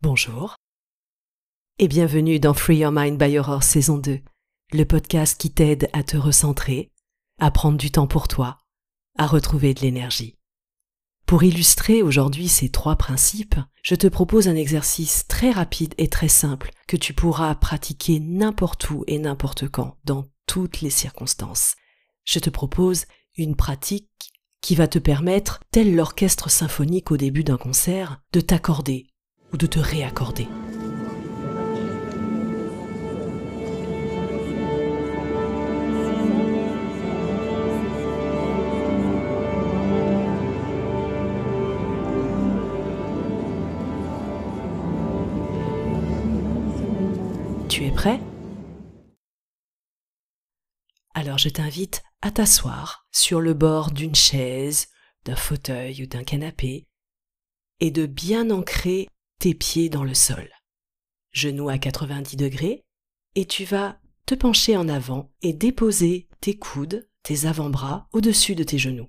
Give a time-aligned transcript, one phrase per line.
[0.00, 0.54] Bonjour
[1.80, 4.20] et bienvenue dans Free Your Mind by Aurore saison 2,
[4.72, 6.92] le podcast qui t'aide à te recentrer,
[7.40, 8.58] à prendre du temps pour toi,
[9.16, 10.38] à retrouver de l'énergie.
[11.26, 16.28] Pour illustrer aujourd'hui ces trois principes, je te propose un exercice très rapide et très
[16.28, 21.74] simple que tu pourras pratiquer n'importe où et n'importe quand, dans toutes les circonstances.
[22.22, 23.06] Je te propose
[23.36, 24.30] une pratique
[24.60, 29.07] qui va te permettre, tel l'orchestre symphonique au début d'un concert, de t'accorder
[29.52, 30.48] ou de te réaccorder.
[47.68, 48.20] Tu es prêt?
[51.14, 54.88] Alors je t'invite à t'asseoir sur le bord d'une chaise,
[55.24, 56.86] d'un fauteuil ou d'un canapé
[57.80, 60.50] et de bien ancrer tes pieds dans le sol.
[61.32, 62.84] Genoux à 90 degrés,
[63.34, 68.64] et tu vas te pencher en avant et déposer tes coudes, tes avant-bras au-dessus de
[68.64, 69.08] tes genoux.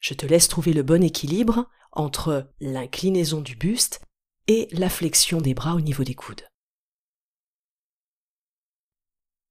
[0.00, 4.00] Je te laisse trouver le bon équilibre entre l'inclinaison du buste
[4.46, 6.46] et la flexion des bras au niveau des coudes.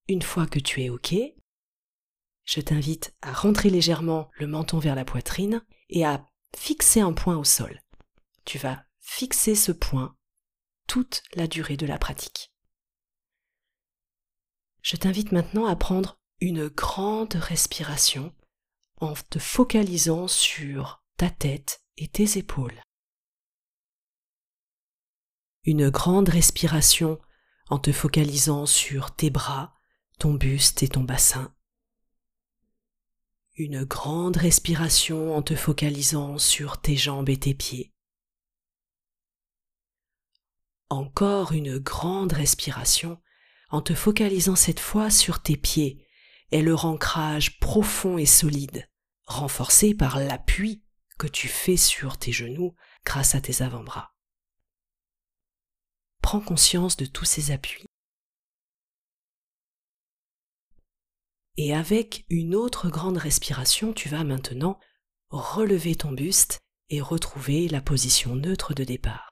[0.07, 1.13] Une fois que tu es OK,
[2.45, 6.25] je t'invite à rentrer légèrement le menton vers la poitrine et à
[6.57, 7.79] fixer un point au sol.
[8.45, 10.15] Tu vas fixer ce point
[10.87, 12.51] toute la durée de la pratique.
[14.81, 18.33] Je t'invite maintenant à prendre une grande respiration
[19.01, 22.81] en te focalisant sur ta tête et tes épaules.
[25.63, 27.19] Une grande respiration
[27.69, 29.75] en te focalisant sur tes bras,
[30.17, 31.53] ton buste et ton bassin.
[33.55, 37.93] Une grande respiration en te focalisant sur tes jambes et tes pieds
[40.89, 43.21] encore une grande respiration
[43.69, 46.05] en te focalisant cette fois sur tes pieds
[46.51, 48.89] et leur ancrage profond et solide,
[49.25, 50.83] renforcé par l'appui
[51.17, 54.15] que tu fais sur tes genoux grâce à tes avant-bras.
[56.21, 57.85] Prends conscience de tous ces appuis.
[61.57, 64.79] Et avec une autre grande respiration, tu vas maintenant
[65.29, 69.28] relever ton buste et retrouver la position neutre de départ.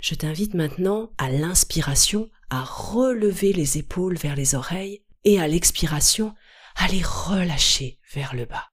[0.00, 6.34] Je t'invite maintenant à l'inspiration à relever les épaules vers les oreilles et à l'expiration
[6.76, 8.70] à les relâcher vers le bas.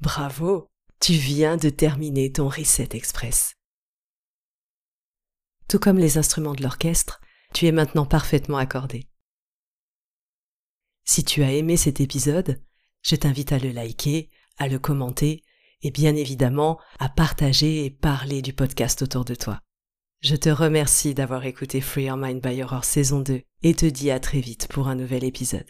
[0.00, 3.54] Bravo, tu viens de terminer ton Reset Express.
[5.68, 7.20] Tout comme les instruments de l'orchestre,
[7.54, 9.08] tu es maintenant parfaitement accordé.
[11.04, 12.62] Si tu as aimé cet épisode,
[13.02, 15.42] je t'invite à le liker, à le commenter
[15.82, 19.62] et bien évidemment à partager et parler du podcast autour de toi.
[20.20, 24.10] Je te remercie d'avoir écouté Free Your Mind by Aurore saison 2 et te dis
[24.10, 25.66] à très vite pour un nouvel épisode.